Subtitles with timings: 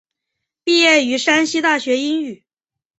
[0.63, 2.43] 毕业于山西大学英语。